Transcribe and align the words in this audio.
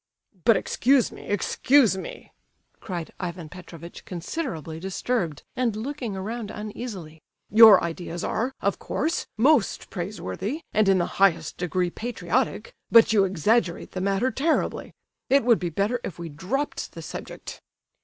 "But 0.45 0.57
excuse 0.57 1.11
me, 1.11 1.27
excuse 1.27 1.95
me;" 1.95 2.31
cried 2.79 3.11
Ivan 3.19 3.49
Petrovitch 3.49 4.03
considerably 4.03 4.79
disturbed, 4.79 5.43
and 5.55 5.75
looking 5.75 6.17
around 6.17 6.49
uneasily. 6.49 7.21
"Your 7.51 7.83
ideas 7.83 8.23
are, 8.23 8.51
of 8.61 8.79
course, 8.79 9.27
most 9.37 9.91
praiseworthy, 9.91 10.61
and 10.73 10.89
in 10.89 10.97
the 10.97 11.05
highest 11.21 11.57
degree 11.57 11.91
patriotic; 11.91 12.73
but 12.89 13.13
you 13.13 13.25
exaggerate 13.25 13.91
the 13.91 14.01
matter 14.01 14.31
terribly. 14.31 14.95
It 15.29 15.43
would 15.43 15.59
be 15.59 15.69
better 15.69 15.99
if 16.03 16.17
we 16.17 16.29
dropped 16.29 16.93
the 16.93 17.03
subject." 17.03 17.61